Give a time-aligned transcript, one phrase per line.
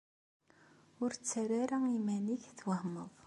[1.03, 3.11] Ur ttarra ara iman-nnek twehmed.